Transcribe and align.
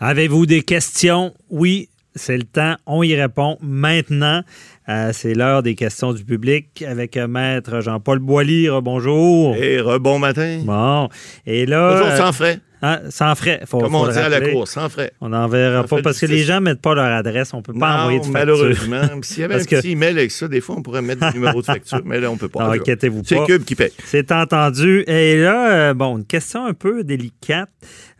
Avez-vous 0.00 0.46
des 0.46 0.62
questions? 0.62 1.34
Oui, 1.50 1.88
c'est 2.14 2.36
le 2.36 2.44
temps. 2.44 2.76
On 2.86 3.02
y 3.02 3.16
répond 3.16 3.58
maintenant. 3.60 4.42
Euh, 4.88 5.10
c'est 5.12 5.34
l'heure 5.34 5.64
des 5.64 5.74
questions 5.74 6.12
du 6.12 6.24
public 6.24 6.84
avec 6.86 7.16
euh, 7.16 7.26
Maître 7.26 7.80
Jean-Paul 7.80 8.20
Boilly. 8.20 8.68
Bonjour. 8.80 9.56
Et 9.56 9.80
rebon 9.80 10.20
matin. 10.20 10.60
Bon. 10.64 11.08
Et 11.46 11.66
là. 11.66 11.98
Toujours 11.98 12.16
sans 12.16 12.32
frais. 12.32 12.60
Hein, 12.80 13.00
sans 13.08 13.34
frais. 13.34 13.60
Faut, 13.66 13.78
Comme 13.78 13.94
on 13.96 14.06
dit 14.06 14.18
à 14.18 14.28
la 14.28 14.40
cour, 14.40 14.68
sans 14.68 14.88
frais. 14.88 15.12
On 15.20 15.30
n'enverra 15.30 15.84
pas 15.84 16.00
parce 16.00 16.20
que 16.20 16.26
les 16.26 16.44
gens 16.44 16.56
ne 16.56 16.66
mettent 16.66 16.80
pas 16.80 16.94
leur 16.94 17.06
adresse. 17.06 17.52
On 17.52 17.58
ne 17.58 17.62
peut 17.62 17.72
pas 17.72 18.02
envoyer 18.02 18.20
de 18.20 18.24
facture. 18.24 18.32
malheureusement. 18.32 19.02
S'il 19.22 19.40
y 19.40 19.44
avait 19.44 19.54
un 19.60 19.64
petit 19.64 19.90
email 19.90 20.10
avec 20.10 20.30
ça, 20.30 20.46
des 20.46 20.60
fois, 20.60 20.76
on 20.78 20.82
pourrait 20.82 21.02
mettre 21.02 21.26
le 21.26 21.32
numéro 21.32 21.60
de 21.60 21.66
facture. 21.66 22.02
Mais 22.04 22.20
là, 22.20 22.30
on 22.30 22.34
ne 22.34 22.38
peut 22.38 22.48
pas. 22.48 22.72
Inquiétez-vous 22.72 23.22
pas. 23.22 23.28
C'est 23.28 23.44
Cube 23.46 23.64
qui 23.64 23.74
paye. 23.74 23.90
C'est 24.04 24.30
entendu. 24.30 25.02
Et 25.08 25.40
là, 25.40 25.72
euh, 25.72 25.94
bon, 25.94 26.18
une 26.18 26.24
question 26.24 26.66
un 26.66 26.74
peu 26.74 27.02
délicate. 27.02 27.70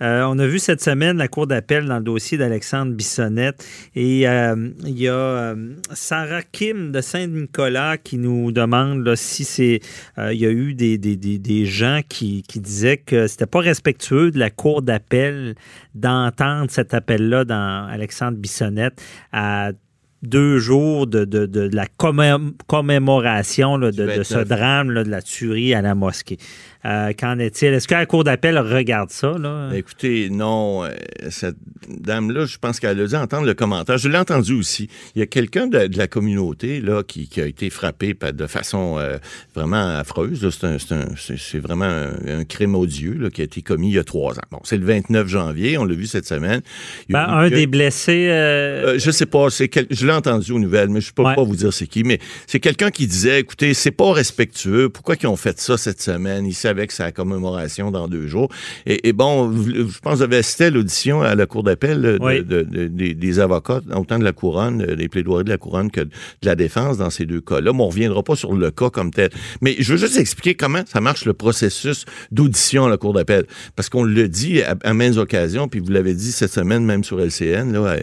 Euh, 0.00 0.22
on 0.28 0.38
a 0.38 0.46
vu 0.46 0.58
cette 0.58 0.82
semaine 0.82 1.16
la 1.16 1.28
Cour 1.28 1.46
d'appel 1.46 1.86
dans 1.86 1.96
le 1.96 2.04
dossier 2.04 2.38
d'Alexandre 2.38 2.92
Bissonnette. 2.92 3.64
Et 3.94 4.28
euh, 4.28 4.70
il 4.84 4.98
y 4.98 5.08
a 5.08 5.54
Sarah 5.92 6.42
Kim 6.42 6.90
de 6.90 7.00
Saint-Nicolas 7.00 7.96
qui 7.98 8.18
nous 8.18 8.50
demande 8.52 9.14
si 9.14 9.44
c'est. 9.44 9.80
il 10.18 10.38
y 10.38 10.46
a 10.46 10.50
eu 10.50 10.74
des, 10.74 10.98
des, 10.98 11.16
des, 11.16 11.38
des 11.38 11.64
gens 11.66 12.00
qui, 12.08 12.42
qui 12.42 12.60
disaient 12.60 12.96
que 12.96 13.26
c'était 13.26 13.46
pas 13.46 13.60
respectueux 13.60 14.30
de 14.30 14.38
la 14.38 14.47
cour 14.50 14.82
d'appel 14.82 15.54
d'entendre 15.94 16.70
cet 16.70 16.94
appel-là 16.94 17.44
dans 17.44 17.86
Alexandre 17.90 18.38
Bissonnette 18.38 19.02
à 19.32 19.70
deux 20.22 20.58
jours 20.58 21.06
de, 21.06 21.24
de, 21.24 21.70
la 21.72 21.86
commémoration 22.66 23.78
de, 23.78 23.92
ce 24.22 24.38
drame 24.38 24.92
de 24.94 25.10
la 25.10 25.22
tuerie 25.22 25.74
à 25.74 25.82
la 25.82 25.94
mosquée. 25.94 26.38
Euh, 26.84 27.12
qu'en 27.12 27.40
est-il? 27.40 27.74
Est-ce 27.74 27.88
que 27.88 27.94
la 27.94 28.06
Cour 28.06 28.22
d'appel 28.22 28.56
regarde 28.56 29.10
ça? 29.10 29.36
Là? 29.36 29.68
Ben, 29.70 29.76
écoutez, 29.76 30.30
non. 30.30 30.84
Euh, 30.84 30.90
cette 31.28 31.56
dame-là, 31.88 32.44
je 32.44 32.56
pense 32.58 32.78
qu'elle 32.78 33.00
a 33.00 33.06
dû 33.06 33.16
entendre 33.16 33.46
le 33.46 33.54
commentaire. 33.54 33.98
Je 33.98 34.08
l'ai 34.08 34.18
entendu 34.18 34.52
aussi. 34.52 34.88
Il 35.16 35.18
y 35.18 35.22
a 35.22 35.26
quelqu'un 35.26 35.66
de, 35.66 35.88
la 35.96 36.06
communauté 36.06 36.80
là, 36.80 37.02
qui, 37.02 37.28
a 37.40 37.46
été 37.46 37.68
frappé 37.70 38.14
de 38.14 38.46
façon 38.46 38.96
euh, 38.98 39.18
vraiment 39.56 39.98
affreuse. 39.98 40.48
C'est 41.26 41.58
vraiment 41.58 41.84
un, 42.26 42.44
crime 42.44 42.76
odieux 42.76 43.14
là, 43.14 43.30
qui 43.30 43.40
a 43.40 43.44
été 43.44 43.60
commis 43.60 43.88
il 43.88 43.94
y 43.94 43.98
a 43.98 44.04
trois 44.04 44.34
ans. 44.34 44.46
Bon, 44.52 44.60
c'est 44.62 44.76
le 44.76 44.84
29 44.84 45.26
janvier. 45.26 45.78
On 45.78 45.84
l'a 45.84 45.94
vu 45.94 46.06
cette 46.06 46.26
semaine. 46.26 46.60
Ben, 47.08 47.26
un 47.28 47.50
des 47.50 47.66
blessés... 47.66 48.28
je 48.98 49.10
sais 49.10 49.26
pas. 49.26 49.48
Je 49.48 50.06
l'ai 50.06 50.12
entendu 50.12 50.52
aux 50.52 50.60
nouvelles, 50.60 50.90
mais 50.90 51.00
je 51.00 51.12
peux 51.12 51.24
pas 51.24 51.42
vous 51.42 51.56
dire 51.56 51.72
c'est 51.72 51.88
qui. 51.88 52.04
Mais 52.04 52.20
c'est 52.46 52.60
quelqu'un 52.60 52.90
qui 52.90 53.08
disait, 53.08 53.40
écoutez, 53.40 53.74
c'est 53.74 53.90
pas 53.90 54.12
respectueux. 54.12 54.88
Pourquoi 54.90 55.16
ils 55.20 55.26
ont 55.26 55.36
fait 55.36 55.58
ça 55.58 55.76
cette 55.76 56.00
semaine? 56.00 56.46
Ils 56.46 56.54
avec 56.68 56.92
sa 56.92 57.12
commémoration 57.12 57.90
dans 57.90 58.08
deux 58.08 58.26
jours. 58.26 58.48
Et, 58.86 59.12
bon, 59.12 59.52
je 59.52 59.98
pense 60.00 60.12
que 60.12 60.16
vous 60.18 60.22
avez 60.22 60.36
assisté 60.36 60.70
l'audition 60.70 61.22
à 61.22 61.34
la 61.34 61.46
Cour 61.46 61.62
d'appel 61.62 62.00
de, 62.00 62.86
des, 63.12 63.40
avocats, 63.40 63.80
autant 63.94 64.18
de 64.18 64.24
la 64.24 64.32
couronne, 64.32 64.82
euh, 64.82 64.96
des 64.96 65.08
plaidoiries 65.08 65.44
de 65.44 65.50
la 65.50 65.58
couronne 65.58 65.90
que 65.90 66.02
de 66.02 66.10
la 66.42 66.54
défense 66.54 66.98
dans 66.98 67.10
ces 67.10 67.26
deux 67.26 67.40
cas-là. 67.40 67.72
Mais 67.72 67.82
on 67.82 67.88
reviendra 67.88 68.22
pas 68.22 68.36
sur 68.36 68.54
le 68.54 68.70
cas 68.70 68.90
comme 68.90 69.10
tel. 69.10 69.30
Mais 69.60 69.76
je 69.78 69.92
veux 69.92 69.98
juste 69.98 70.18
expliquer 70.18 70.54
comment 70.54 70.82
ça 70.86 71.00
marche 71.00 71.24
le 71.24 71.32
processus 71.32 72.04
d'audition 72.30 72.86
à 72.86 72.90
la 72.90 72.96
Cour 72.96 73.12
d'appel. 73.12 73.46
Parce 73.76 73.88
qu'on 73.88 74.04
le 74.04 74.28
dit 74.28 74.62
à, 74.62 74.76
à 74.82 74.94
maintes 74.94 75.16
occasions, 75.16 75.68
puis 75.68 75.80
vous 75.80 75.90
l'avez 75.90 76.14
dit 76.14 76.32
cette 76.32 76.52
semaine 76.52 76.84
même 76.84 77.04
sur 77.04 77.20
LCN, 77.20 77.72
là, 77.72 77.96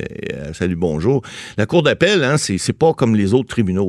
Salut 0.53 0.75
Bonjour. 0.75 1.21
La 1.57 1.65
Cour 1.65 1.83
d'appel, 1.83 2.23
hein, 2.23 2.37
c'est 2.37 2.73
pas 2.73 2.93
comme 2.93 3.15
les 3.15 3.33
autres 3.33 3.47
tribunaux. 3.47 3.85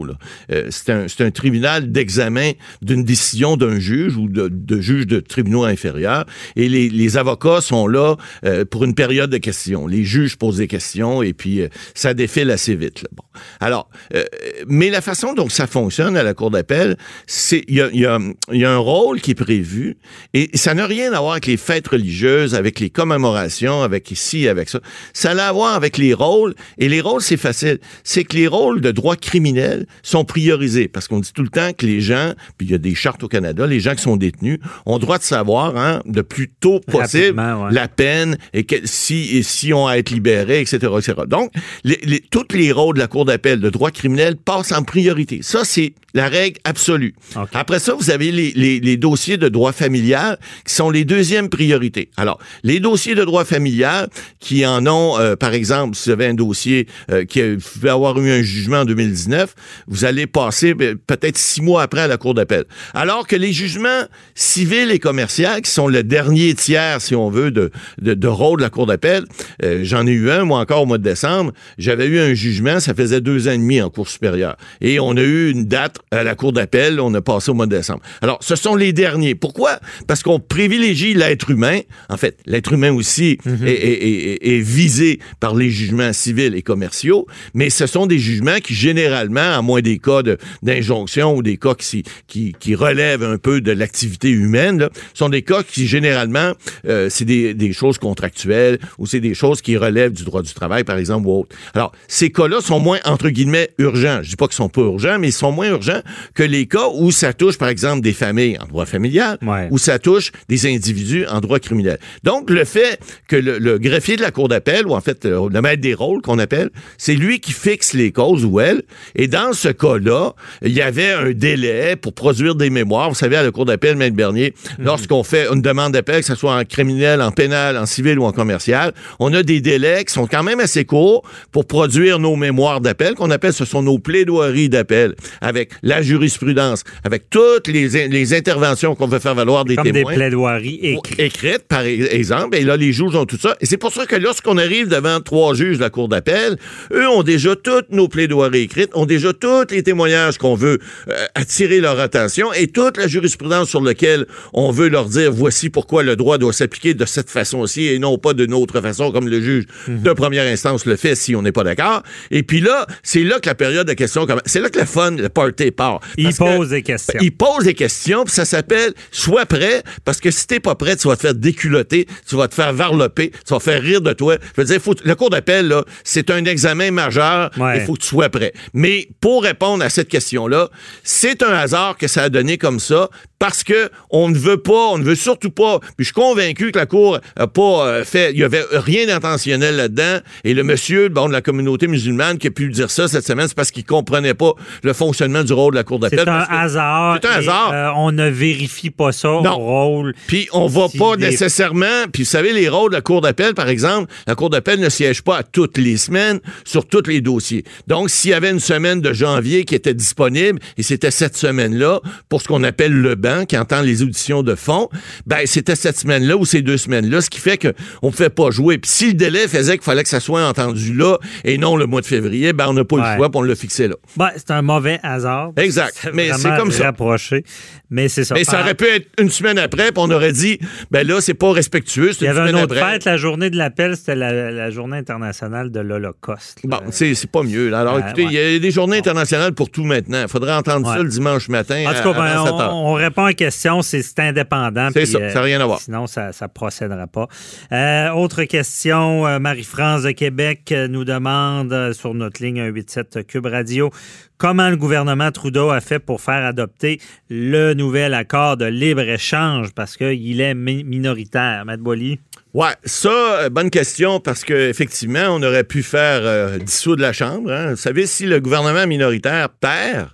Euh, 0.52 0.66
c'est 0.70 0.91
un, 0.91 1.06
un 1.20 1.30
tribunal 1.30 1.91
d'examen 1.91 2.52
d'une 2.82 3.04
décision 3.04 3.56
d'un 3.56 3.78
juge 3.78 4.16
ou 4.16 4.28
de, 4.28 4.66
de 4.67 4.81
juges 4.81 5.06
de 5.06 5.20
tribunaux 5.20 5.64
inférieurs. 5.64 6.27
Et 6.56 6.69
les, 6.69 7.17
avocats 7.17 7.61
sont 7.61 7.86
là 7.86 8.17
euh, 8.45 8.64
pour 8.64 8.84
une 8.84 8.95
période 8.95 9.31
de 9.31 9.39
questions. 9.39 9.86
Les 9.86 10.05
juges 10.05 10.36
posent 10.36 10.59
des 10.59 10.67
questions 10.67 11.22
et 11.22 11.33
puis 11.33 11.62
euh, 11.62 11.69
ça 11.95 12.14
défile 12.14 12.50
assez 12.50 12.75
vite. 12.75 13.05
Bon. 13.12 13.22
Alors, 13.61 13.89
euh, 14.14 14.25
mais 14.67 14.91
la 14.91 15.00
façon 15.00 15.33
dont 15.33 15.48
ça 15.48 15.67
fonctionne 15.67 16.17
à 16.17 16.22
la 16.22 16.34
Cour 16.34 16.50
d'appel, 16.50 16.97
c'est 17.27 17.64
il 17.69 17.77
y 17.77 17.81
a, 17.81 17.88
y, 17.93 18.04
a, 18.04 18.19
y 18.50 18.65
a, 18.65 18.71
un 18.71 18.78
rôle 18.78 19.21
qui 19.21 19.31
est 19.31 19.34
prévu 19.34 19.97
et 20.34 20.50
ça 20.54 20.75
n'a 20.75 20.87
rien 20.87 21.12
à 21.12 21.21
voir 21.21 21.33
avec 21.33 21.47
les 21.47 21.56
fêtes 21.56 21.88
religieuses, 21.88 22.54
avec 22.54 22.81
les 22.81 22.91
commémorations, 22.91 23.83
avec 23.83 24.10
ici, 24.10 24.48
avec 24.48 24.69
ça. 24.69 24.81
Ça 25.12 25.31
a 25.31 25.48
à 25.48 25.53
voir 25.53 25.75
avec 25.75 25.98
les 25.98 26.15
rôles. 26.15 26.54
Et 26.78 26.88
les 26.88 27.00
rôles, 27.00 27.22
c'est 27.22 27.37
facile. 27.37 27.78
C'est 28.04 28.25
que 28.25 28.37
les 28.37 28.47
rôles 28.47 28.81
de 28.81 28.91
droit 28.91 29.16
criminel 29.16 29.87
sont 30.03 30.25
priorisés 30.25 30.88
parce 30.88 31.09
qu'on 31.09 31.21
dit 31.21 31.33
tout 31.33 31.43
le 31.43 31.48
temps 31.48 31.72
que 31.72 31.87
les 31.87 32.00
gens, 32.00 32.33
puis 32.59 32.66
il 32.66 32.72
y 32.72 32.75
a 32.75 32.78
des 32.78 32.94
chartes 32.94 33.22
au 33.22 33.28
Canada, 33.28 33.66
les 33.66 33.81
gens 33.81 33.94
qui 33.94 34.03
sont 34.03 34.16
détenus 34.16 34.56
ont 34.84 34.99
droit 34.99 35.19
de 35.19 35.22
savoir 35.22 35.77
hein, 35.77 36.03
le 36.12 36.22
plus 36.22 36.49
tôt 36.49 36.81
possible 36.81 37.41
la 37.71 37.89
peine 37.89 38.37
et 38.53 38.65
que, 38.65 38.77
si, 38.84 39.37
et 39.37 39.43
si 39.43 39.72
on 39.72 39.87
a 39.87 39.99
être 39.99 40.11
libéré, 40.11 40.61
etc., 40.61 40.77
etc. 40.99 41.15
Donc, 41.27 41.53
les, 41.84 41.99
les, 42.03 42.21
tous 42.21 42.47
les 42.53 42.72
rôles 42.72 42.95
de 42.95 43.00
la 43.00 43.06
Cour 43.06 43.25
d'appel 43.25 43.61
de 43.61 43.71
droit 43.71 43.91
criminel 43.91 44.37
passent 44.37 44.72
en 44.72 44.83
priorité. 44.83 45.41
Ça, 45.43 45.65
c'est 45.65 45.95
la 46.15 46.28
règle 46.28 46.59
absolue. 46.65 47.15
Après 47.53 47.78
ça, 47.78 47.95
vous 47.95 48.11
avez 48.11 48.33
les, 48.33 48.53
les, 48.56 48.81
les, 48.81 48.97
dossiers 48.97 49.37
de 49.37 49.49
droit 49.49 49.72
familial 49.72 50.39
qui 50.65 50.75
sont 50.75 50.91
les 50.91 51.05
deuxièmes 51.05 51.50
priorités. 51.50 52.11
Alors, 52.16 52.39
les 52.62 52.81
dossiers 52.81 53.15
de 53.15 53.22
droit 53.25 53.45
familial 53.45 54.09
qui 54.41 54.66
en 54.66 54.87
ont, 54.87 55.19
euh, 55.19 55.37
par 55.37 55.53
exemple, 55.53 55.95
si 55.95 56.09
vous 56.09 56.12
avez 56.12 56.27
un 56.27 56.34
dossier 56.34 56.89
euh, 57.11 57.25
qui 57.25 57.43
va 57.81 57.93
avoir 57.93 58.19
eu 58.19 58.31
un 58.31 58.43
jugement 58.43 58.78
en 58.78 58.84
2019, 58.87 59.55
vous 59.89 60.05
allez 60.05 60.27
passer 60.27 60.72
ben, 60.75 60.97
peut-être 60.97 61.37
six 61.37 61.61
mois 61.61 61.83
après 61.83 62.00
à 62.00 62.06
la 62.06 62.16
Cour 62.16 62.33
d'appel. 62.34 62.65
Alors 62.95 63.27
que 63.27 63.37
les 63.37 63.53
jugements 63.53 64.05
civils 64.47 64.91
et 64.91 64.99
commerciaux, 64.99 65.61
qui 65.62 65.71
sont 65.71 65.89
le 65.89 66.03
dernier 66.03 66.55
tiers, 66.55 67.01
si 67.01 67.15
on 67.15 67.29
veut, 67.31 67.51
de, 67.51 67.71
de, 68.01 68.15
de 68.15 68.29
rôle 68.29 68.59
de 68.59 68.62
la 68.62 68.71
Cour 68.71 68.87
d'appel, 68.87 69.25
euh, 69.62 69.81
j'en 69.83 70.07
ai 70.07 70.12
eu 70.12 70.31
un, 70.31 70.45
moi 70.45 70.61
encore 70.61 70.83
au 70.83 70.87
mois 70.87 70.99
de 70.99 71.03
décembre, 71.03 71.53
j'avais 71.79 72.07
eu 72.07 72.19
un 72.19 72.34
jugement, 72.34 72.81
ça 72.81 72.95
faisait 72.95 73.21
deux 73.21 73.49
ans 73.49 73.53
et 73.53 73.59
demi 73.59 73.81
en 73.83 73.91
Cour 73.91 74.09
supérieure. 74.09 74.57
Et 74.81 75.01
on 75.01 75.17
a 75.17 75.23
eu 75.23 75.51
une 75.51 75.65
date 75.65 75.97
à 76.11 76.23
la 76.23 76.34
Cour 76.34 76.53
d'appel, 76.53 77.01
on 77.01 77.12
a 77.15 77.21
passé 77.21 77.51
au 77.51 77.55
mois 77.55 77.67
de 77.67 77.77
décembre. 77.77 78.01
Alors, 78.23 78.39
ce 78.41 78.57
sont 78.57 78.77
les 78.77 78.93
derniers. 78.93 79.34
Pourquoi? 79.34 79.81
Parce 80.07 80.23
qu'on 80.23 80.39
privilégie 80.39 81.15
l'être 81.15 81.51
humain. 81.51 81.81
En 82.09 82.17
fait, 82.17 82.39
l'être 82.47 82.73
humain 82.73 82.93
aussi 82.93 83.39
mhm. 83.45 83.67
est, 83.67 84.61
visé 84.61 85.19
par 85.41 85.55
les 85.55 85.71
jugements 85.71 86.13
civils 86.13 86.55
et 86.55 86.63
commerciaux, 86.63 87.27
mais 87.53 87.69
ce 87.71 87.87
sont 87.87 88.07
des 88.07 88.19
jugements 88.19 88.59
qui, 88.63 88.75
généralement, 88.75 89.53
à 89.53 89.63
moins 89.63 89.81
des 89.81 89.99
cas 89.99 90.23
d'injonction 90.63 91.34
ou 91.34 91.43
des 91.43 91.57
cas 91.57 91.75
qui, 91.75 92.05
qui, 92.27 92.55
qui 92.59 92.75
relèvent 92.75 93.23
un 93.23 93.39
peu 93.39 93.61
de 93.61 93.73
l'activité 93.73 94.31
humaine, 94.36 94.88
sont 95.14 95.28
des 95.28 95.42
cas 95.42 95.62
qui, 95.62 95.86
généralement, 95.86 96.52
euh, 96.86 97.08
c'est 97.10 97.24
des, 97.24 97.54
des, 97.54 97.72
choses 97.72 97.98
contractuelles 97.98 98.78
ou 98.98 99.06
c'est 99.06 99.20
des 99.20 99.34
choses 99.34 99.60
qui 99.60 99.76
relèvent 99.76 100.12
du 100.12 100.24
droit 100.24 100.42
du 100.42 100.52
travail, 100.54 100.84
par 100.84 100.97
exemple, 100.98 101.26
ou 101.26 101.41
autre. 101.41 101.56
Alors, 101.74 101.92
ces 102.08 102.30
cas-là 102.30 102.60
sont 102.60 102.80
moins, 102.80 102.98
entre 103.04 103.28
guillemets, 103.28 103.70
urgents. 103.78 104.20
Je 104.22 104.30
dis 104.30 104.36
pas 104.36 104.47
qu'ils 104.47 104.56
sont 104.56 104.69
pas 104.69 104.82
urgents, 104.82 105.19
mais 105.19 105.28
ils 105.28 105.32
sont 105.32 105.52
moins 105.52 105.69
urgents 105.69 106.00
que 106.34 106.42
les 106.42 106.66
cas 106.66 106.88
où 106.94 107.10
ça 107.10 107.32
touche, 107.32 107.58
par 107.58 107.69
exemple, 107.69 108.02
des 108.02 108.12
familles 108.12 108.58
en 108.60 108.66
droit 108.66 108.86
familial, 108.86 109.38
où 109.70 109.78
ça 109.78 109.98
touche 109.98 110.32
des 110.48 110.66
individus 110.66 111.26
en 111.26 111.41
droit 111.41 111.58
criminel. 111.58 111.98
Donc, 112.24 112.50
le 112.50 112.64
fait 112.64 112.98
que 113.28 113.36
le, 113.36 113.78
greffier 113.78 114.16
de 114.16 114.22
la 114.22 114.30
Cour 114.30 114.48
d'appel, 114.48 114.86
ou 114.86 114.94
en 114.94 115.00
fait, 115.00 115.24
euh, 115.26 115.48
le 115.53 115.60
maître 115.60 115.82
des 115.82 115.94
rôles 115.94 116.22
qu'on 116.22 116.38
appelle, 116.38 116.70
c'est 116.98 117.14
lui 117.14 117.41
qui 117.41 117.53
fixe 117.53 117.92
les 117.92 118.12
causes 118.12 118.44
ou 118.44 118.60
elle. 118.60 118.82
Et 119.14 119.28
dans 119.28 119.53
ce 119.53 119.68
cas-là, 119.68 120.34
il 120.62 120.72
y 120.72 120.82
avait 120.82 121.12
un 121.12 121.30
délai 121.32 121.97
pour 121.97 122.12
produire 122.14 122.54
des 122.54 122.70
mémoires. 122.70 123.08
Vous 123.08 123.14
savez, 123.14 123.36
à 123.36 123.42
la 123.42 123.50
Cour 123.50 123.64
d'appel, 123.64 123.97
Maître 123.97 124.16
Mhm. 124.32 124.50
lorsqu'on 124.84 125.22
fait 125.22 125.47
une 125.53 125.62
demande 125.62 125.92
d'appel, 125.92 126.20
que 126.20 126.26
ce 126.26 126.34
soit 126.34 126.54
en 126.56 126.64
criminel, 126.64 127.20
en 127.22 127.31
pénal, 127.31 127.76
en 127.76 127.87
civil 127.87 128.19
ou 128.19 128.25
en 128.25 128.32
commercial, 128.32 128.92
on 129.19 129.32
a 129.34 129.42
des 129.42 129.60
délais 129.60 130.04
qui 130.04 130.12
sont 130.12 130.26
quand 130.26 130.42
même 130.42 130.60
assez 130.60 130.84
courts 130.84 131.22
pour 131.53 131.66
produire 131.66 132.19
nos 132.19 132.36
mémoires 132.36 132.81
d'appel, 132.81 133.15
qu'on 133.15 133.31
appelle, 133.31 133.53
ce 133.53 133.65
sont 133.65 133.82
nos 133.82 133.98
plaidoiries 133.98 134.69
d'appel, 134.69 135.15
avec 135.41 135.70
la 135.82 136.03
jurisprudence, 136.03 136.84
avec 137.04 137.31
toutes 137.31 137.69
les, 137.69 138.09
les 138.09 138.34
interventions 138.34 138.94
qu'on 138.94 139.06
veut 139.06 139.19
faire 139.19 139.34
valoir 139.34 139.65
des 139.65 139.76
Comme 139.76 139.84
témoins. 139.84 140.10
des 140.10 140.16
plaidoiries 140.16 140.81
écrites. 140.82 141.20
Écrites, 141.20 141.65
par 141.69 141.82
exemple. 141.82 142.56
Et 142.56 142.62
là, 142.62 142.76
les 142.76 142.92
juges 142.92 143.15
ont 143.15 143.26
tout 143.26 143.38
ça. 143.38 143.56
Et 143.60 143.66
c'est 143.66 143.76
pour 143.76 143.92
ça 143.92 144.06
que 144.06 144.16
lorsqu'on 144.16 144.56
arrive 144.59 144.88
devant 144.88 145.20
trois 145.20 145.54
juges 145.54 145.77
de 145.77 145.83
la 145.83 145.91
Cour 145.91 146.09
d'appel, 146.09 146.56
eux 146.92 147.09
ont 147.09 147.22
déjà 147.22 147.54
toutes 147.56 147.91
nos 147.91 148.09
plaidoiries 148.09 148.60
écrites, 148.62 148.91
ont 148.95 149.06
déjà 149.06 149.33
tous 149.33 149.66
les 149.71 149.83
témoignages 149.83 150.39
qu'on 150.39 150.54
veut 150.54 150.78
euh, 151.09 151.27
attirer 151.34 151.80
leur 151.80 151.98
attention 152.01 152.53
et 152.53 152.66
toute 152.68 152.97
la 152.97 153.06
jurisprudence 153.09 153.68
sur 153.68 153.80
laquelle 153.83 154.16
on 154.53 154.71
veut 154.71 154.89
leur 154.89 155.07
dire 155.07 155.33
voici 155.33 155.71
pourquoi 155.71 156.03
le 156.03 156.16
droit 156.16 156.39
doit 156.39 156.53
s'appliquer 156.53 156.95
de 156.95 157.04
cette 157.04 157.30
façon-ci 157.30 157.86
et 157.86 157.98
non 157.98 158.18
pas 158.18 158.34
d'une 158.34 158.54
autre 158.54 158.80
façon 158.80 159.13
comme 159.13 159.28
le 159.28 159.41
juge 159.41 159.65
mhm. 159.89 160.03
de 160.03 160.13
première 160.13 160.51
instance 160.51 160.86
le 160.86 160.97
fait 160.97 161.15
si 161.15 161.34
on 161.36 161.42
n'est 161.42 161.53
pas 161.53 161.65
d'accord. 161.65 162.03
Et 162.30 162.42
puis 162.42 162.60
là, 162.60 162.86
c'est 163.03 163.22
là 163.22 163.41
que 163.41 163.48
la 163.48 163.54
période 163.54 163.86
de 163.86 163.92
questions, 163.92 164.27
c'est 164.45 164.60
là 164.60 164.71
que 164.71 164.78
le 164.78 164.86
fun, 164.86 165.13
le 165.13 165.28
party 165.28 165.71
part. 165.71 166.01
Il 166.16 166.34
pose 166.34 166.71
des 166.71 166.83
questions. 166.83 167.18
Il 167.21 167.33
pose 167.33 167.65
des 167.65 167.74
questions, 167.74 168.24
puis 168.24 168.34
ça 168.34 168.45
s'appelle 168.45 168.92
sois 169.10 169.47
prêt, 169.47 169.83
parce 170.04 170.21
que 170.21 170.30
si 170.30 170.47
t'es 170.47 170.60
pas 170.60 170.74
prêt, 170.74 170.97
tu 170.97 171.09
vas 171.09 171.16
te 171.16 171.22
faire 171.22 171.34
déculoter, 171.34 172.07
tu 172.28 172.36
vas 172.36 172.48
te 172.48 172.54
faire 172.54 172.72
varloper, 172.72 173.30
tu 173.30 173.54
vas 173.54 173.60
faire 173.60 173.83
rire 173.83 174.01
de 174.01 174.13
toi. 174.13 174.36
Je 174.57 174.60
veux 174.60 174.66
dire, 174.66 174.80
faut, 174.80 174.95
le 175.04 175.15
cours 175.15 175.30
d'appel, 175.30 175.68
là, 175.68 175.84
c'est 176.04 176.30
un 176.30 176.45
examen 176.45 176.91
majeur, 176.91 177.51
il 177.74 177.80
faut 177.83 177.95
que 177.95 178.01
tu 178.01 178.09
sois 178.09 178.28
prêt. 178.28 178.53
Mais 178.74 179.09
pour 179.21 179.42
répondre 179.42 179.84
à 179.84 179.91
cette 179.91 180.09
question-là, 180.09 180.71
c'est 181.03 181.42
un 181.42 181.53
hasard 181.53 181.97
que 181.97 182.09
ça 182.09 182.24
a 182.24 182.28
donné 182.28 182.59
comme 182.59 182.80
ça, 182.80 183.10
parce 183.39 183.65
que 183.65 183.91
on 184.10 184.28
ne 184.28 184.36
veut 184.36 184.58
pas, 184.58 184.88
on 184.92 184.98
ne 184.98 185.04
veut 185.04 185.14
surtout 185.14 185.50
pas. 185.50 185.78
Puis 185.80 185.92
je 185.98 186.04
suis 186.04 186.14
convaincu 186.14 186.72
que 186.72 186.78
la 186.78 186.86
Cour 186.86 187.18
n'a 187.36 187.47
pas 187.47 187.86
euh, 187.86 188.04
fait, 188.04 188.32
il 188.32 188.38
y 188.38 188.44
avait 188.44 188.64
rien 188.72 189.06
d'intentionnel 189.06 189.76
là-dedans. 189.76 190.18
Et 190.44 190.54
le 190.54 190.62
monsieur 190.62 191.08
bon, 191.08 191.28
de 191.28 191.32
la 191.32 191.42
communauté 191.42 191.86
musulmane 191.86 192.38
qui 192.38 192.48
a 192.48 192.50
pu 192.50 192.68
dire 192.68 192.91
ça 192.91 193.08
cette 193.08 193.26
semaine, 193.26 193.48
c'est 193.48 193.56
parce 193.56 193.70
qu'il 193.70 193.84
comprenait 193.84 194.34
pas 194.34 194.53
le 194.82 194.92
fonctionnement 194.92 195.44
du 195.44 195.53
rôle 195.53 195.74
de 195.74 195.78
la 195.78 195.84
Cour 195.84 195.98
d'appel. 195.98 196.20
C'est 196.20 196.28
un 196.28 196.47
hasard. 196.48 197.18
C'est 197.20 197.28
un 197.28 197.32
hasard. 197.32 197.70
Euh, 197.72 197.91
on 197.97 198.12
ne 198.12 198.28
vérifie 198.28 198.91
pas 198.91 199.12
ça 199.12 199.30
au 199.30 199.42
rôle. 199.42 200.14
Puis 200.26 200.48
on 200.53 200.66
va 200.66 200.86
pas 200.97 201.16
nécessairement. 201.16 202.06
Puis 202.12 202.22
vous 202.22 202.28
savez, 202.28 202.53
les 202.53 202.68
rôles 202.68 202.91
de 202.91 202.97
la 202.97 203.03
Cour 203.03 203.20
d'appel, 203.20 203.54
par 203.54 203.68
exemple, 203.68 204.12
la 204.26 204.34
Cour 204.34 204.50
d'appel 204.50 204.80
ne 204.80 204.88
siège 204.88 205.22
pas 205.22 205.38
à 205.38 205.42
toutes 205.42 205.78
les 205.78 205.97
semaines 205.97 206.41
sur 206.64 206.86
tous 206.86 207.06
les 207.06 207.20
dossiers. 207.20 207.64
Donc, 207.86 208.10
s'il 208.10 208.30
y 208.30 208.34
avait 208.34 208.50
une 208.50 208.60
semaine 208.60 209.00
de 209.00 209.12
janvier 209.12 209.64
qui 209.64 209.74
était 209.74 209.94
disponible, 209.94 210.58
et 210.76 210.82
c'était 210.82 211.10
cette 211.10 211.36
semaine-là, 211.36 212.00
pour 212.28 212.42
ce 212.42 212.48
qu'on 212.48 212.62
appelle 212.64 212.92
le 212.92 213.14
banc, 213.14 213.44
qui 213.44 213.56
entend 213.56 213.82
les 213.82 213.96
auditions 214.03 214.43
de 214.43 214.54
fond, 214.54 214.89
ben 215.27 215.47
c'était 215.47 215.77
cette 215.77 215.98
semaine-là 215.98 216.37
ou 216.37 216.45
ces 216.45 216.63
deux 216.63 216.77
semaines-là, 216.77 217.21
ce 217.21 217.31
qui 217.31 217.41
fait 217.41 217.59
qu'on 217.59 218.07
ne 218.07 218.13
pouvait 218.13 218.31
pas 218.31 218.51
jouer. 218.51 218.78
Puis 218.78 218.91
si 218.91 219.07
le 219.09 219.15
délai 219.15 219.48
faisait 219.48 219.75
qu'il 219.75 219.84
fallait 219.84 220.03
que 220.03 220.09
ça 220.09 220.21
soit 220.21 220.47
entendu 220.47 220.95
là 220.95 221.19
et 221.45 221.59
non 221.59 221.77
le 221.77 221.87
mois 221.87 222.01
de 222.01 222.07
février, 222.07 222.53
ben 222.53 222.66
on 222.69 222.72
n'a 222.72 222.84
pas 222.84 222.97
le 222.97 223.16
choix, 223.16 223.31
puis 223.31 223.39
on 223.39 223.43
l'a 223.43 223.54
fixé 223.54 223.89
là. 223.89 223.97
Ben, 224.16 224.31
c'est 224.37 224.51
un 224.51 224.63
mauvais 224.63 225.01
hasard. 225.03 225.53
Exact. 225.57 226.09
Mais 226.13 226.31
c'est 226.33 226.57
comme 226.57 226.71
ça. 226.71 226.84
Rapproché. 226.84 227.45
Mais 227.91 228.09
c'est 228.09 228.25
ça. 228.25 228.34
Mais 228.34 228.45
ça 228.45 228.60
aurait 228.60 228.75
pu 228.75 228.87
être 228.87 229.09
une 229.21 229.31
semaine 229.31 229.59
après, 229.59 229.93
puis 229.93 229.99
on 229.99 230.10
aurait 230.10 230.33
dit, 230.33 230.59
ben 230.91 231.07
là, 231.07 231.21
c'est 231.21 231.34
pas 231.34 231.53
respectueux. 231.53 232.10
Il 232.21 232.25
y 232.25 232.28
avait 232.28 232.51
une 232.51 232.57
autre 232.57 232.75
fête, 232.75 233.04
la 233.04 233.16
journée 233.16 233.51
de 233.51 233.57
l'appel, 233.57 233.97
c'était 233.97 234.16
la, 234.16 234.71
journée 234.71 234.99
internationale 234.99 235.71
de 235.71 235.81
l'Holocauste. 235.81 236.60
Bon, 236.65 236.78
c'est 236.91 237.31
pas 237.31 237.42
mieux. 237.42 237.72
Alors, 237.75 237.99
écoutez, 237.99 238.25
il 238.25 238.33
y 238.33 238.39
a 238.39 238.59
des 238.59 238.71
journées 238.71 238.99
internationales 238.99 239.53
pour 239.53 239.71
tout 239.71 239.84
maintenant. 239.84 240.22
Il 240.22 240.28
faudrait 240.28 240.54
entendre 240.54 240.87
ça 240.87 241.03
le 241.03 241.09
dimanche 241.09 241.49
matin. 241.49 241.84
En 241.87 241.95
tout 241.95 242.13
cas, 242.13 242.19
ben, 242.19 242.71
on, 242.72 242.95
répond 242.95 243.25
à 243.25 243.28
la 243.28 243.34
question, 243.34 243.83
c'est 243.86 244.18
indépendant. 244.18 244.88
C'est 244.92 245.06
ça, 245.06 245.18
ça 245.30 245.34
n'a 245.34 245.42
rien 245.42 245.60
à 245.60 245.66
voir. 245.66 245.80
Sinon, 245.80 246.06
ça 246.06 246.30
ne 246.41 246.47
procédera 246.48 247.06
pas. 247.06 247.28
Euh, 247.72 248.10
autre 248.10 248.44
question, 248.44 249.27
euh, 249.27 249.38
Marie-France 249.38 250.03
de 250.03 250.10
Québec 250.10 250.72
euh, 250.72 250.88
nous 250.88 251.04
demande 251.04 251.92
sur 251.92 252.15
notre 252.15 252.42
ligne 252.42 252.59
187 252.59 253.27
Cube 253.27 253.47
Radio 253.47 253.91
comment 254.38 254.68
le 254.68 254.77
gouvernement 254.77 255.30
Trudeau 255.30 255.71
a 255.71 255.80
fait 255.80 255.98
pour 255.98 256.21
faire 256.21 256.44
adopter 256.44 257.00
le 257.30 257.73
nouvel 257.73 258.12
accord 258.12 258.56
de 258.56 258.66
libre-échange? 258.66 259.73
Parce 259.75 259.97
qu'il 259.97 260.40
est 260.40 260.54
minoritaire. 260.54 261.64
Matt 261.64 261.80
Boily. 261.80 262.21
Ouais, 262.52 262.75
ça, 262.85 263.49
bonne 263.50 263.71
question, 263.71 264.21
parce 264.21 264.44
qu'effectivement, 264.44 265.28
on 265.30 265.42
aurait 265.42 265.64
pu 265.64 265.82
faire 265.82 266.59
dissoudre 266.59 267.02
la 267.02 267.12
Chambre. 267.12 267.50
Hein. 267.50 267.71
Vous 267.71 267.76
savez, 267.76 268.06
si 268.06 268.26
le 268.26 268.40
gouvernement 268.40 268.87
minoritaire 268.87 269.49
perd, 269.50 270.09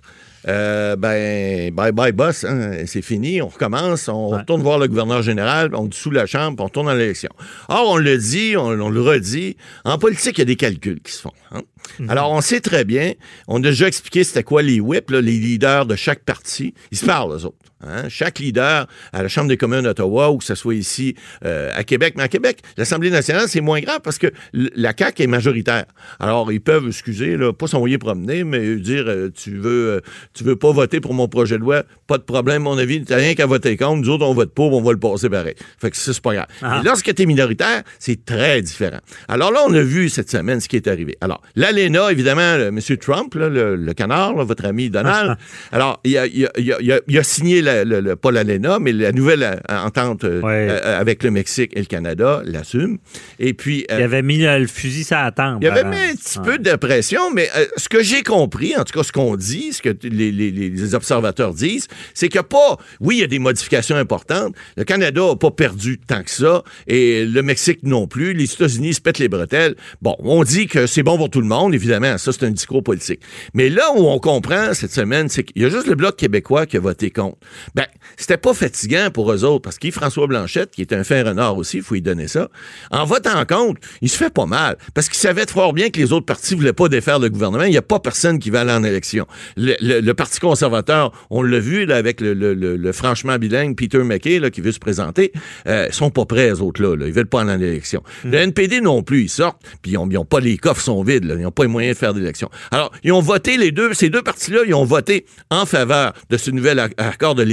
euh, 0.47 0.95
ben, 0.95 1.73
bye 1.73 1.91
bye 1.91 2.11
boss, 2.11 2.43
hein, 2.43 2.83
c'est 2.85 3.01
fini, 3.01 3.41
on 3.41 3.47
recommence, 3.47 4.07
on 4.09 4.29
retourne 4.29 4.61
voir 4.61 4.77
le 4.77 4.87
gouverneur 4.87 5.21
général, 5.21 5.73
on 5.73 5.85
dissout 5.85 6.11
la 6.11 6.25
Chambre, 6.25 6.61
on 6.61 6.65
retourne 6.65 6.87
dans 6.87 6.93
l'élection. 6.93 7.29
Or, 7.69 7.91
on 7.91 7.97
le 7.97 8.17
dit, 8.17 8.55
on, 8.57 8.71
le 8.71 9.01
redit, 9.01 9.55
en 9.85 9.97
politique, 9.97 10.37
il 10.37 10.41
y 10.41 10.43
a 10.43 10.45
des 10.45 10.55
calculs 10.55 11.01
qui 11.01 11.13
se 11.13 11.21
font. 11.21 11.33
Hein. 11.51 11.61
Mhm. 11.99 12.09
Alors, 12.09 12.31
on 12.31 12.41
sait 12.41 12.61
très 12.61 12.83
bien, 12.83 13.13
on 13.47 13.57
a 13.57 13.61
déjà 13.61 13.87
expliqué 13.87 14.23
c'était 14.23 14.43
quoi 14.43 14.61
les 14.61 14.79
whips, 14.79 15.09
les 15.11 15.21
leaders 15.21 15.85
de 15.85 15.95
chaque 15.95 16.23
parti, 16.23 16.73
ils 16.91 16.97
se 16.97 17.05
parlent, 17.05 17.31
eux 17.31 17.45
autres. 17.45 17.57
Hein? 17.87 18.09
Chaque 18.09 18.39
leader 18.39 18.87
à 19.11 19.23
la 19.23 19.27
Chambre 19.27 19.47
des 19.47 19.57
communes 19.57 19.81
d'Ottawa 19.81 20.31
ou 20.31 20.37
que 20.37 20.43
ce 20.43 20.55
soit 20.55 20.75
ici 20.75 21.15
euh, 21.45 21.71
à 21.75 21.83
Québec. 21.83 22.13
Mais 22.17 22.23
à 22.23 22.27
Québec, 22.27 22.59
l'Assemblée 22.77 23.09
nationale, 23.09 23.47
c'est 23.47 23.61
moins 23.61 23.79
grave 23.81 23.99
parce 24.03 24.17
que 24.17 24.27
la 24.53 24.93
CAQ 24.97 25.23
est 25.23 25.27
majoritaire. 25.27 25.85
Alors, 26.19 26.51
ils 26.51 26.61
peuvent, 26.61 26.87
excusez, 26.87 27.37
là, 27.37 27.53
pas 27.53 27.67
s'envoyer 27.67 27.97
promener, 27.97 28.43
mais 28.43 28.75
dire 28.75 29.05
euh, 29.07 29.29
tu 29.33 29.57
veux 29.57 29.89
euh, 29.89 30.01
tu 30.33 30.43
veux 30.43 30.55
pas 30.55 30.71
voter 30.71 30.99
pour 30.99 31.13
mon 31.13 31.27
projet 31.27 31.55
de 31.55 31.61
loi, 31.61 31.83
pas 32.07 32.17
de 32.17 32.23
problème, 32.23 32.63
mon 32.63 32.77
avis, 32.77 33.03
t'as 33.03 33.17
rien 33.17 33.35
qu'à 33.35 33.45
voter 33.45 33.77
contre. 33.77 34.01
Nous 34.01 34.09
autres, 34.09 34.25
on 34.25 34.33
vote 34.33 34.53
pour, 34.53 34.73
on 34.73 34.81
va 34.81 34.91
le 34.91 34.99
passer 34.99 35.29
pareil. 35.29 35.55
Fait 35.79 35.91
que 35.91 35.97
ça, 35.97 36.13
c'est 36.13 36.21
pas 36.21 36.33
grave. 36.33 36.47
Ah. 36.61 36.81
lorsque 36.83 37.13
tu 37.13 37.21
es 37.21 37.25
minoritaire, 37.25 37.83
c'est 37.99 38.25
très 38.25 38.61
différent. 38.61 38.99
Alors 39.27 39.51
là, 39.51 39.61
on 39.67 39.73
a 39.73 39.81
vu 39.81 40.09
cette 40.09 40.29
semaine 40.29 40.59
ce 40.59 40.67
qui 40.67 40.75
est 40.75 40.87
arrivé. 40.87 41.17
Alors, 41.21 41.41
l'ALENA, 41.55 42.11
évidemment, 42.11 42.41
M. 42.41 42.79
Trump, 42.99 43.33
le, 43.35 43.93
canard, 43.93 44.35
votre 44.45 44.65
ami 44.65 44.89
Donald, 44.89 45.37
alors, 45.71 45.99
il 46.03 46.17
a, 46.17 46.25
il 46.25 47.17
a 47.17 47.23
signé 47.23 47.61
la 47.61 47.72
le, 47.85 48.15
pas 48.15 48.31
l'ALENA, 48.31 48.79
mais 48.79 48.91
la 48.91 49.11
nouvelle 49.11 49.43
euh, 49.43 49.55
entente 49.69 50.23
euh, 50.23 50.41
euh, 50.43 50.99
avec 50.99 51.23
le 51.23 51.31
Mexique 51.31 51.71
et 51.75 51.79
le 51.79 51.85
Canada 51.85 52.41
l'assume. 52.45 52.97
Et 53.39 53.53
puis. 53.53 53.85
il 53.89 54.01
avait 54.01 54.21
mis 54.21 54.39
le 54.39 54.67
fusil 54.67 55.05
à 55.11 55.31
la 55.35 55.57
Il 55.61 55.67
avait 55.67 55.83
mis 55.83 55.95
un 55.95 56.15
petit 56.15 56.39
peu 56.39 56.57
de 56.57 56.75
pression, 56.75 57.31
mais 57.33 57.49
ce 57.77 57.89
que 57.89 58.03
j'ai 58.03 58.23
compris, 58.23 58.75
en 58.77 58.83
tout 58.83 58.97
cas 58.97 59.03
ce 59.03 59.11
qu'on 59.11 59.35
dit, 59.35 59.73
ce 59.73 59.81
que 59.81 59.95
les, 60.03 60.95
observateurs 60.95 61.53
disent, 61.53 61.87
c'est 62.13 62.29
qu'il 62.29 62.39
n'y 62.39 62.45
a 62.45 62.47
pas. 62.47 62.77
Oui, 62.99 63.17
il 63.17 63.21
y 63.21 63.23
a 63.23 63.27
des 63.27 63.39
modifications 63.39 63.95
importantes. 63.95 64.55
Le 64.77 64.83
Canada 64.83 65.21
n'a 65.29 65.35
pas 65.35 65.51
perdu 65.51 65.99
tant 65.99 66.23
que 66.23 66.29
ça, 66.29 66.63
et 66.87 67.25
le 67.25 67.41
Mexique 67.41 67.79
non 67.83 68.07
plus. 68.07 68.33
Les 68.33 68.51
États-Unis 68.51 68.95
se 68.95 69.01
pètent 69.01 69.19
les 69.19 69.29
bretelles. 69.29 69.75
Bon, 70.01 70.15
on 70.19 70.43
dit 70.43 70.67
que 70.67 70.87
c'est 70.87 71.03
bon 71.03 71.17
pour 71.17 71.29
tout 71.29 71.41
le 71.41 71.47
monde, 71.47 71.73
évidemment. 71.73 72.17
Ça, 72.17 72.31
c'est 72.31 72.45
un 72.45 72.51
discours 72.51 72.83
politique. 72.83 73.21
Mais 73.53 73.69
là 73.69 73.91
où 73.95 74.07
on 74.07 74.19
comprend 74.19 74.73
cette 74.73 74.91
semaine, 74.91 75.29
c'est 75.29 75.43
qu'il 75.43 75.61
y 75.61 75.65
a 75.65 75.69
juste 75.69 75.87
le 75.87 75.95
Bloc 75.95 76.15
québécois 76.15 76.65
qui 76.65 76.77
a 76.77 76.79
voté 76.79 77.11
contre. 77.11 77.37
Ben, 77.75 77.85
c'était 78.17 78.37
pas 78.37 78.53
fatigant 78.53 79.09
pour 79.13 79.31
eux 79.31 79.43
autres, 79.43 79.61
parce 79.61 79.77
qu'Yves-François 79.77 80.27
Blanchette, 80.27 80.71
qui 80.71 80.81
est 80.81 80.93
un 80.93 81.03
fin 81.03 81.23
renard 81.23 81.57
aussi, 81.57 81.77
il 81.77 81.83
faut 81.83 81.95
lui 81.95 82.01
donner 82.01 82.27
ça, 82.27 82.49
en 82.91 83.05
votant 83.05 83.45
contre, 83.45 83.81
il 84.01 84.09
se 84.09 84.17
fait 84.17 84.33
pas 84.33 84.45
mal, 84.45 84.77
parce 84.93 85.09
qu'il 85.09 85.17
savait 85.17 85.43
fort 85.47 85.73
bien 85.73 85.89
que 85.89 85.99
les 85.99 86.13
autres 86.13 86.25
partis 86.25 86.55
voulaient 86.55 86.73
pas 86.73 86.89
défaire 86.89 87.19
le 87.19 87.29
gouvernement. 87.29 87.63
Il 87.63 87.71
n'y 87.71 87.77
a 87.77 87.81
pas 87.81 87.99
personne 87.99 88.39
qui 88.39 88.49
va 88.49 88.61
aller 88.61 88.71
en 88.71 88.83
élection. 88.83 89.27
Le, 89.57 90.13
Parti 90.13 90.39
conservateur, 90.39 91.11
on 91.31 91.41
l'a 91.41 91.59
vu 91.59 91.85
là, 91.85 91.95
avec 91.95 92.21
le, 92.21 92.91
franchement 92.91 93.37
bilingue 93.37 93.75
Peter 93.75 93.97
McKay, 93.97 94.39
là, 94.39 94.51
qui 94.51 94.61
veut 94.61 94.71
se 94.71 94.79
présenter, 94.79 95.33
euh, 95.67 95.89
sont 95.91 96.11
pas 96.11 96.25
prêts, 96.25 96.49
les 96.49 96.61
autres-là. 96.61 96.95
Là. 96.95 97.07
Ils 97.07 97.13
veulent 97.13 97.25
pas 97.25 97.41
aller 97.41 97.51
en 97.51 97.59
élection. 97.59 98.03
Mm. 98.23 98.31
Le 98.31 98.37
NPD 98.37 98.81
non 98.81 99.01
plus, 99.01 99.23
ils 99.23 99.29
sortent, 99.29 99.61
puis 99.81 99.93
ils 99.93 99.97
ont, 99.97 100.25
pas 100.25 100.39
les 100.39 100.57
coffres 100.57 100.81
sont 100.81 101.03
vides, 101.03 101.25
là. 101.25 101.35
ils 101.35 101.41
n'ont 101.41 101.51
pas 101.51 101.63
les 101.63 101.69
moyens 101.69 101.95
de 101.95 101.99
faire 101.99 102.13
d'élection. 102.13 102.49
Alors, 102.71 102.91
ils 103.03 103.11
ont 103.11 103.21
voté, 103.21 103.57
les 103.57 103.71
deux, 103.71 103.93
ces 103.93 104.09
deux 104.09 104.21
partis-là, 104.21 104.61
ils 104.65 104.73
ont 104.73 104.85
voté 104.85 105.25
en 105.49 105.65
faveur 105.65 106.13
de 106.29 106.37
ce 106.37 106.51
nouvel 106.51 106.79
accord 106.79 107.35
de 107.35 107.43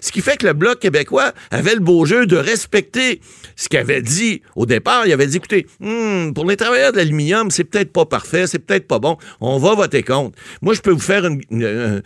ce 0.00 0.12
qui 0.12 0.20
fait 0.20 0.36
que 0.36 0.46
le 0.46 0.52
Bloc 0.52 0.80
québécois 0.80 1.32
avait 1.50 1.74
le 1.74 1.80
beau 1.80 2.04
jeu 2.06 2.26
de 2.26 2.36
respecter 2.36 3.20
ce 3.56 3.68
qu'il 3.68 3.78
avait 3.78 4.02
dit 4.02 4.42
au 4.56 4.66
départ. 4.66 5.06
Il 5.06 5.12
avait 5.12 5.26
dit, 5.26 5.36
écoutez, 5.36 5.66
hmm, 5.80 6.32
pour 6.32 6.48
les 6.48 6.56
travailleurs 6.56 6.92
de 6.92 6.98
l'aluminium, 6.98 7.50
c'est 7.50 7.64
peut-être 7.64 7.92
pas 7.92 8.06
parfait, 8.06 8.46
c'est 8.46 8.58
peut-être 8.58 8.86
pas 8.86 8.98
bon, 8.98 9.16
on 9.40 9.58
va 9.58 9.74
voter 9.74 10.02
contre. 10.02 10.38
Moi, 10.60 10.74
je 10.74 10.80
peux 10.80 10.90
vous 10.90 10.98
faire 10.98 11.26
une, 11.26 11.40
une, 11.50 12.02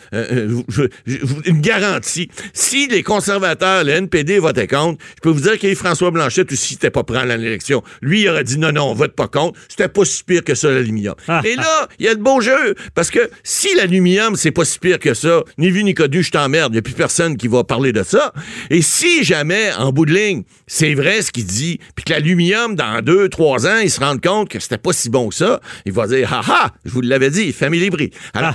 garantie. 1.60 2.28
Si 2.52 2.88
les 2.88 3.02
conservateurs, 3.02 3.84
le 3.84 3.92
NPD 3.92 4.38
votaient 4.38 4.66
contre, 4.66 5.02
je 5.16 5.20
peux 5.22 5.30
vous 5.30 5.40
dire 5.40 5.58
que 5.58 5.74
François 5.74 6.10
Blanchet 6.10 6.52
aussi 6.52 6.74
n'était 6.74 6.90
pas 6.90 7.04
prêt 7.04 7.18
à 7.18 7.36
l'élection. 7.36 7.82
Lui, 8.02 8.22
il 8.22 8.28
aurait 8.28 8.44
dit, 8.44 8.58
non, 8.58 8.72
non, 8.72 8.90
on 8.90 8.94
vote 8.94 9.14
pas 9.14 9.28
contre. 9.28 9.58
C'était 9.68 9.88
pas 9.88 10.04
si 10.04 10.24
pire 10.24 10.44
que 10.44 10.54
ça, 10.54 10.70
l'aluminium. 10.70 11.14
Et 11.44 11.56
là, 11.56 11.88
il 11.98 12.06
y 12.06 12.08
a 12.08 12.12
le 12.12 12.18
beau 12.18 12.40
jeu, 12.40 12.74
parce 12.94 13.10
que 13.10 13.30
si 13.42 13.74
l'aluminium, 13.74 14.36
c'est 14.36 14.50
pas 14.50 14.64
si 14.64 14.78
pire 14.78 14.98
que 14.98 15.14
ça, 15.14 15.42
ni 15.58 15.70
vu 15.70 15.84
ni 15.84 15.94
connu, 15.94 16.22
je 16.22 16.30
t'emmerde, 16.30 16.72
il 16.72 16.76
n'y 16.76 16.78
a 16.78 16.82
plus 16.82 16.94
personne 16.96 17.36
qui 17.36 17.48
va 17.48 17.64
parler 17.64 17.92
de 17.92 18.02
ça. 18.02 18.32
Et 18.70 18.82
si 18.82 19.24
jamais, 19.24 19.72
en 19.78 19.92
bout 19.92 20.06
de 20.06 20.14
ligne, 20.14 20.42
c'est 20.66 20.94
vrai 20.94 21.22
ce 21.22 21.30
qu'il 21.30 21.46
dit, 21.46 21.78
puis 21.94 22.04
que 22.04 22.12
l'aluminium, 22.12 22.74
dans 22.74 23.00
deux, 23.02 23.28
trois 23.28 23.66
ans, 23.66 23.78
il 23.82 23.90
se 23.90 24.00
rend 24.00 24.16
compte 24.18 24.48
que 24.48 24.58
c'était 24.58 24.78
pas 24.78 24.92
si 24.92 25.10
bon 25.10 25.28
que 25.28 25.34
ça, 25.34 25.60
il 25.84 25.92
va 25.92 26.06
dire, 26.06 26.32
ha 26.32 26.40
ha, 26.46 26.70
je 26.84 26.90
vous 26.90 27.00
l'avais 27.00 27.30
dit, 27.30 27.52
famille 27.52 27.88
bris. 27.90 28.10
Alors, 28.34 28.54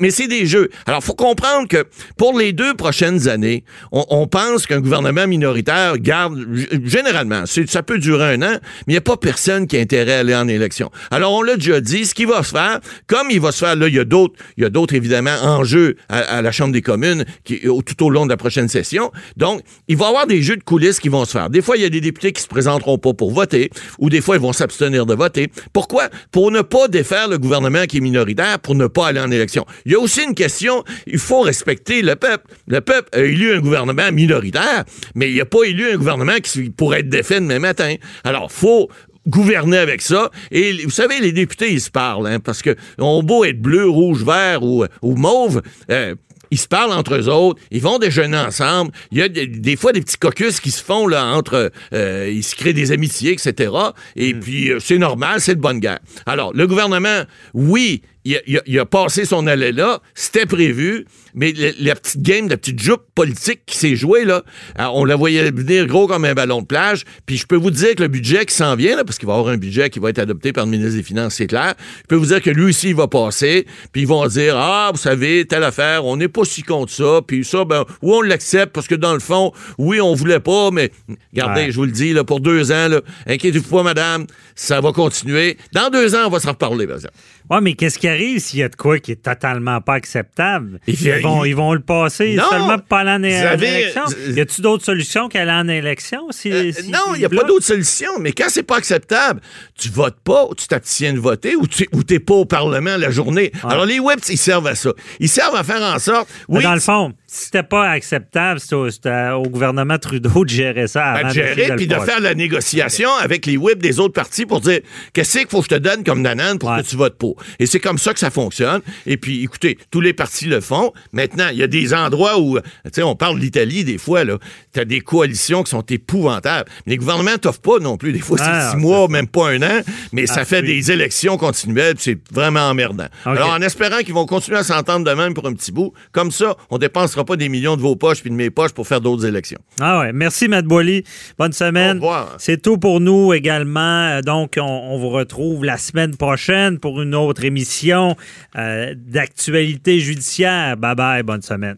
mais 0.00 0.10
c'est 0.10 0.28
des 0.28 0.46
jeux. 0.46 0.68
Alors, 0.86 1.02
faut 1.02 1.14
comprendre 1.14 1.66
que 1.68 1.84
pour 2.16 2.38
les 2.38 2.52
deux 2.52 2.74
prochaines 2.74 3.28
années, 3.28 3.64
on, 3.90 4.26
pense 4.26 4.66
qu'un 4.66 4.80
gouvernement 4.80 5.26
minoritaire 5.26 5.98
garde, 5.98 6.38
généralement, 6.84 7.44
ça 7.46 7.82
peut 7.82 7.98
durer 7.98 8.34
un 8.34 8.42
an, 8.42 8.58
mais 8.86 8.92
il 8.92 8.92
n'y 8.92 8.98
a 8.98 9.02
pas 9.02 9.16
personne 9.16 9.66
qui 9.66 9.76
a 9.76 9.80
intérêt 9.80 10.14
à 10.14 10.18
aller 10.20 10.34
en 10.34 10.48
élection. 10.48 10.90
Alors, 11.10 11.32
on 11.32 11.42
l'a 11.42 11.56
déjà 11.56 11.80
dit, 11.80 12.04
ce 12.06 12.14
qui 12.14 12.24
va 12.24 12.42
se 12.42 12.50
faire, 12.50 12.80
comme 13.06 13.30
il 13.30 13.40
va 13.40 13.52
se 13.52 13.64
faire, 13.64 13.76
là, 13.76 13.88
il 13.88 13.94
y 13.94 13.98
a 13.98 14.04
d'autres, 14.04 14.34
il 14.56 14.62
y 14.62 14.66
a 14.66 14.70
d'autres, 14.70 14.94
évidemment, 14.94 15.36
enjeux 15.42 15.96
à, 16.08 16.18
à 16.18 16.42
la 16.42 16.52
Chambre 16.52 16.72
des 16.72 16.81
communes, 16.82 17.24
qui, 17.44 17.60
tout 17.60 18.04
au 18.04 18.10
long 18.10 18.24
de 18.24 18.30
la 18.30 18.36
prochaine 18.36 18.68
session. 18.68 19.10
Donc, 19.36 19.62
il 19.88 19.96
va 19.96 20.06
y 20.06 20.08
avoir 20.08 20.26
des 20.26 20.42
jeux 20.42 20.56
de 20.56 20.62
coulisses 20.62 21.00
qui 21.00 21.08
vont 21.08 21.24
se 21.24 21.32
faire. 21.32 21.50
Des 21.50 21.62
fois, 21.62 21.76
il 21.76 21.82
y 21.82 21.86
a 21.86 21.88
des 21.88 22.00
députés 22.00 22.32
qui 22.32 22.42
se 22.42 22.48
présenteront 22.48 22.98
pas 22.98 23.14
pour 23.14 23.32
voter, 23.32 23.70
ou 23.98 24.10
des 24.10 24.20
fois, 24.20 24.36
ils 24.36 24.42
vont 24.42 24.52
s'abstenir 24.52 25.06
de 25.06 25.14
voter. 25.14 25.50
Pourquoi? 25.72 26.08
Pour 26.30 26.50
ne 26.50 26.60
pas 26.60 26.88
défaire 26.88 27.28
le 27.28 27.38
gouvernement 27.38 27.84
qui 27.86 27.98
est 27.98 28.00
minoritaire, 28.00 28.58
pour 28.58 28.74
ne 28.74 28.86
pas 28.86 29.08
aller 29.08 29.20
en 29.20 29.30
élection. 29.30 29.64
Il 29.86 29.92
y 29.92 29.94
a 29.94 29.98
aussi 29.98 30.22
une 30.22 30.34
question, 30.34 30.84
il 31.06 31.18
faut 31.18 31.40
respecter 31.40 32.02
le 32.02 32.16
peuple. 32.16 32.44
Le 32.66 32.80
peuple 32.80 33.08
a 33.12 33.20
élu 33.20 33.52
un 33.54 33.60
gouvernement 33.60 34.10
minoritaire, 34.12 34.84
mais 35.14 35.30
il 35.30 35.36
n'a 35.38 35.44
pas 35.44 35.64
élu 35.64 35.90
un 35.90 35.96
gouvernement 35.96 36.36
qui 36.42 36.70
pourrait 36.70 37.00
être 37.00 37.08
défait 37.08 37.40
demain 37.40 37.58
matin. 37.58 37.94
Alors, 38.24 38.50
faut 38.50 38.88
gouverner 39.26 39.78
avec 39.78 40.02
ça. 40.02 40.30
Et 40.50 40.72
vous 40.84 40.90
savez, 40.90 41.20
les 41.20 41.32
députés, 41.32 41.72
ils 41.72 41.80
se 41.80 41.90
parlent, 41.90 42.26
hein, 42.26 42.40
parce 42.40 42.62
que 42.62 42.74
on 42.98 43.22
beau 43.22 43.44
être 43.44 43.60
bleu, 43.60 43.88
rouge, 43.88 44.24
vert 44.24 44.62
ou, 44.62 44.84
ou 45.00 45.14
mauve, 45.16 45.62
euh, 45.90 46.14
ils 46.52 46.58
se 46.58 46.68
parlent 46.68 46.92
entre 46.92 47.14
eux 47.14 47.28
autres, 47.30 47.60
ils 47.70 47.80
vont 47.80 47.98
déjeuner 47.98 48.36
ensemble. 48.36 48.92
Il 49.10 49.16
y 49.16 49.22
a 49.22 49.28
des, 49.28 49.76
fois 49.76 49.92
des 49.92 50.02
petits 50.02 50.18
caucus 50.18 50.60
qui 50.60 50.70
se 50.70 50.84
font 50.84 51.06
là 51.06 51.24
entre, 51.24 51.72
euh, 51.94 52.30
ils 52.30 52.42
se 52.44 52.54
créent 52.54 52.74
des 52.74 52.92
amitiés, 52.92 53.32
etc. 53.32 53.72
Et 54.16 54.34
hmm. 54.34 54.40
puis 54.40 54.70
euh, 54.70 54.78
c'est 54.78 54.98
normal, 54.98 55.40
c'est 55.40 55.54
de 55.54 55.60
bonne 55.62 55.80
guerre. 55.80 56.00
Alors 56.26 56.52
le 56.52 56.66
gouvernement, 56.66 57.22
oui, 57.54 58.02
il 58.24 58.78
a, 58.78 58.86
passé 58.86 59.24
son 59.24 59.46
allée 59.46 59.72
là, 59.72 60.00
c'était 60.14 60.46
prévu, 60.46 61.06
mais 61.34 61.52
la 61.80 61.94
petite 61.94 62.22
game, 62.22 62.48
la 62.48 62.56
petite 62.56 62.80
jupe 62.80 63.02
politique 63.14 63.62
qui 63.66 63.76
s'est 63.76 63.96
jouée, 63.96 64.24
là, 64.24 64.42
euh, 64.78 64.84
on 64.92 65.04
la 65.04 65.16
voyait 65.16 65.50
venir 65.50 65.86
gros 65.86 66.06
comme 66.06 66.24
un 66.24 66.34
ballon 66.34 66.60
de 66.60 66.66
plage. 66.66 67.04
Puis 67.26 67.36
je 67.36 67.46
peux 67.46 67.56
vous 67.56 67.70
dire 67.70 67.94
que 67.94 68.02
le 68.02 68.08
budget 68.08 68.44
qui 68.46 68.54
s'en 68.54 68.76
vient, 68.76 68.96
là, 68.96 69.04
parce 69.04 69.18
qu'il 69.18 69.26
va 69.26 69.34
y 69.34 69.38
avoir 69.38 69.52
un 69.52 69.56
budget 69.56 69.90
qui 69.90 69.98
va 69.98 70.10
être 70.10 70.18
adopté 70.18 70.52
par 70.52 70.66
le 70.66 70.70
ministre 70.70 70.96
des 70.96 71.02
Finances, 71.02 71.34
c'est 71.34 71.46
clair, 71.46 71.74
je 72.02 72.06
peux 72.08 72.16
vous 72.16 72.26
dire 72.26 72.40
que 72.42 72.50
lui 72.50 72.66
aussi, 72.66 72.90
il 72.90 72.94
va 72.94 73.08
passer, 73.08 73.66
puis 73.92 74.02
ils 74.02 74.08
vont 74.08 74.26
dire, 74.26 74.56
ah, 74.56 74.90
vous 74.92 75.00
savez, 75.00 75.44
telle 75.46 75.64
affaire, 75.64 76.04
on 76.04 76.16
n'est 76.16 76.28
pas 76.28 76.44
si 76.44 76.62
contre 76.62 76.92
ça, 76.92 77.20
puis 77.26 77.44
ça, 77.44 77.64
ben, 77.64 77.84
oui, 78.02 78.12
on 78.14 78.22
l'accepte, 78.22 78.72
parce 78.72 78.86
que 78.86 78.94
dans 78.94 79.14
le 79.14 79.20
fond, 79.20 79.52
oui, 79.78 80.00
on 80.00 80.14
voulait 80.14 80.40
pas, 80.40 80.70
mais 80.70 80.90
regardez, 81.32 81.72
je 81.72 81.76
vous 81.76 81.86
le 81.86 81.92
dis, 81.92 82.12
là, 82.12 82.24
pour 82.24 82.40
deux 82.40 82.70
ans, 82.70 82.88
inquiétez-vous 83.26 83.68
pas, 83.68 83.82
madame, 83.82 84.26
ça 84.54 84.80
va 84.80 84.92
continuer. 84.92 85.56
Dans 85.72 85.90
deux 85.90 86.14
ans, 86.14 86.26
on 86.26 86.30
va 86.30 86.40
s'en 86.40 86.50
reparler, 86.50 86.86
par 86.86 86.96
exemple. 86.96 87.14
Oui, 87.50 87.58
mais 87.62 87.74
qu'est-ce 87.74 87.98
qui 87.98 88.08
arrive 88.12 88.38
s'il 88.38 88.60
y 88.60 88.62
a 88.62 88.68
de 88.68 88.76
quoi 88.76 88.98
qui 88.98 89.12
est 89.12 89.22
totalement 89.22 89.80
pas 89.80 89.94
acceptable? 89.94 90.80
Ils, 90.86 91.22
vont, 91.22 91.44
ils 91.44 91.56
vont 91.56 91.72
le 91.74 91.80
passer 91.80 92.36
seulement 92.50 92.78
pour 92.78 92.86
pas 92.86 93.00
aller 93.00 93.10
en 93.10 93.58
élection. 93.58 94.02
Y 94.28 94.40
a-t-il 94.40 94.62
d'autres 94.62 94.84
solutions 94.84 95.28
qu'aller 95.28 95.50
en 95.50 95.68
élection? 95.68 96.28
Euh, 96.46 96.72
non, 96.88 97.14
il 97.14 97.18
n'y 97.18 97.24
a 97.24 97.28
pas 97.28 97.44
d'autres 97.44 97.66
solutions. 97.66 98.18
Mais 98.20 98.32
quand 98.32 98.46
c'est 98.48 98.62
pas 98.62 98.76
acceptable, 98.76 99.40
tu 99.78 99.88
votes 99.88 100.20
pas, 100.22 100.46
ou 100.46 100.54
tu 100.54 100.66
t'abstiens 100.66 101.12
de 101.12 101.18
voter, 101.18 101.56
ou 101.56 101.66
tu 101.66 101.88
n'es 102.10 102.18
pas 102.18 102.34
au 102.34 102.44
Parlement 102.44 102.96
la 102.96 103.10
journée. 103.10 103.52
Alors, 103.64 103.86
les 103.86 103.98
whips, 103.98 104.28
ils 104.28 104.38
servent 104.38 104.66
à 104.66 104.74
ça. 104.74 104.90
Ils 105.20 105.28
servent 105.28 105.56
à 105.56 105.64
faire 105.64 105.82
en 105.82 105.98
sorte. 105.98 106.28
Oui, 106.48 106.62
dans 106.62 106.74
le 106.74 106.80
fond, 106.80 107.12
c'était 107.34 107.62
pas 107.62 107.88
acceptable, 107.88 108.60
c'était 108.60 109.30
au, 109.30 109.44
gouvernement 109.44 109.96
Trudeau 109.96 110.44
de 110.44 110.50
gérer 110.50 110.86
ça 110.86 111.12
avant 111.12 111.28
de 111.28 111.32
gérer, 111.32 111.74
puis 111.76 111.86
de 111.86 111.94
faire 111.94 112.20
la 112.20 112.34
négociation 112.34 113.08
avec 113.22 113.46
les 113.46 113.56
whips 113.56 113.80
des 113.80 114.00
autres 114.00 114.12
partis 114.12 114.44
pour 114.44 114.60
dire 114.60 114.80
qu'est-ce 115.14 115.38
qu'il 115.38 115.48
faut 115.48 115.60
que 115.60 115.64
je 115.70 115.76
te 115.76 115.80
donne 115.80 116.04
comme 116.04 116.20
nanane 116.20 116.58
pour 116.58 116.76
que 116.76 116.82
tu 116.82 116.94
votes 116.94 117.16
pour? 117.16 117.36
Et 117.58 117.64
c'est 117.64 117.80
comme 117.80 117.96
ça 117.96 118.12
que 118.12 118.18
ça 118.18 118.30
fonctionne. 118.30 118.82
Et 119.06 119.16
puis, 119.16 119.44
écoutez, 119.44 119.78
tous 119.90 120.02
les 120.02 120.12
partis 120.12 120.44
le 120.44 120.60
font. 120.60 120.92
Maintenant, 121.12 121.48
il 121.50 121.56
y 121.56 121.62
a 121.62 121.66
des 121.66 121.94
endroits 121.94 122.38
où, 122.38 122.58
tu 122.58 122.64
sais, 122.92 123.02
on 123.02 123.16
parle 123.16 123.36
de 123.36 123.40
l'Italie 123.40 123.84
des 123.84 123.96
fois, 123.96 124.24
là. 124.24 124.36
Tu 124.74 124.80
as 124.80 124.84
des 124.84 125.00
coalitions 125.00 125.62
qui 125.62 125.70
sont 125.70 125.84
épouvantables. 125.88 126.68
Mais 126.84 126.92
les 126.92 126.96
gouvernements 126.98 127.38
t'offrent 127.40 127.60
pas 127.60 127.78
non 127.78 127.96
plus. 127.96 128.12
Des 128.12 128.20
fois, 128.20 128.36
c'est 128.36 128.44
ah, 128.46 128.72
six 128.72 128.76
mois, 128.76 129.08
même 129.08 129.26
pas 129.26 129.48
un 129.48 129.62
an, 129.62 129.80
mais 130.12 130.26
ça 130.26 130.40
ah, 130.40 130.44
fait 130.44 130.60
des 130.60 130.92
élections 130.92 131.38
continuelles, 131.38 131.94
c'est 131.98 132.18
vraiment 132.30 132.68
emmerdant. 132.68 133.06
Alors, 133.24 133.52
en 133.52 133.62
espérant 133.62 134.00
qu'ils 134.00 134.14
vont 134.14 134.26
continuer 134.26 134.58
à 134.58 134.64
s'entendre 134.64 135.06
de 135.08 135.14
même 135.14 135.32
pour 135.32 135.46
un 135.46 135.54
petit 135.54 135.72
bout, 135.72 135.94
comme 136.12 136.30
ça, 136.30 136.56
on 136.68 136.76
dépensera 136.76 137.21
pas 137.24 137.36
des 137.36 137.48
millions 137.48 137.76
de 137.76 137.82
vos 137.82 137.96
poches 137.96 138.20
puis 138.20 138.30
de 138.30 138.34
mes 138.34 138.50
poches 138.50 138.72
pour 138.72 138.86
faire 138.86 139.00
d'autres 139.00 139.26
élections. 139.26 139.60
Ah 139.80 140.00
ouais. 140.00 140.12
Merci, 140.12 140.48
Matt 140.48 140.64
Boily. 140.64 141.04
Bonne 141.38 141.52
semaine. 141.52 141.98
Au 141.98 142.00
revoir. 142.00 142.34
C'est 142.38 142.60
tout 142.60 142.78
pour 142.78 143.00
nous 143.00 143.32
également. 143.32 144.20
Donc, 144.20 144.58
on 144.60 144.98
vous 144.98 145.10
retrouve 145.10 145.64
la 145.64 145.78
semaine 145.78 146.16
prochaine 146.16 146.78
pour 146.78 147.00
une 147.00 147.14
autre 147.14 147.44
émission 147.44 148.16
euh, 148.56 148.94
d'actualité 148.96 150.00
judiciaire. 150.00 150.76
Bye 150.76 150.94
bye, 150.94 151.22
bonne 151.22 151.42
semaine. 151.42 151.76